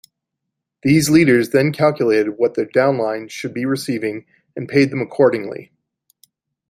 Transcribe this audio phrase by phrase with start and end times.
[0.81, 5.71] These leaders then calculated what their downlines should be receiving and paid them accordingly.